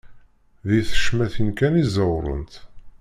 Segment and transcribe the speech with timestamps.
[0.67, 2.53] Di tecmatin kan i ẓewrent.